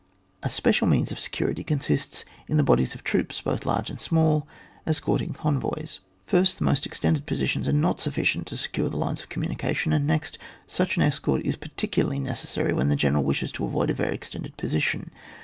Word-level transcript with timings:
A 0.41 0.49
special 0.49 0.87
means 0.87 1.11
of 1.11 1.19
security 1.19 1.63
consists 1.63 2.25
in 2.47 2.57
the 2.57 2.63
bodies 2.63 2.95
of 2.95 3.03
troops, 3.03 3.39
both 3.39 3.61
small 3.61 3.67
and 3.69 4.13
large, 4.17 4.41
escorting 4.87 5.33
convoys. 5.33 5.99
First, 6.25 6.57
the 6.57 6.63
most 6.63 6.87
ex 6.87 6.99
tended 6.99 7.27
positions 7.27 7.67
are 7.67 7.71
not 7.71 8.01
sufficient 8.01 8.47
to 8.47 8.57
secure 8.57 8.89
the 8.89 8.97
lines 8.97 9.21
of 9.21 9.29
communication, 9.29 9.93
and 9.93 10.07
next, 10.07 10.39
such 10.65 10.95
an 10.97 11.03
escort 11.03 11.45
is 11.45 11.55
particularly 11.55 12.19
neces 12.19 12.47
sary 12.47 12.73
when 12.73 12.87
the 12.89 12.95
general 12.95 13.23
wishes 13.23 13.51
to 13.51 13.63
avoid 13.63 13.91
a 13.91 13.93
very 13.93 14.15
extended 14.15 14.57
position. 14.57 15.11